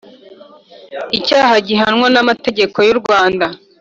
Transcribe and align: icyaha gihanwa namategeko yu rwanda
icyaha 1.17 1.55
gihanwa 1.67 2.07
namategeko 2.13 2.77
yu 2.87 2.93
rwanda 2.99 3.45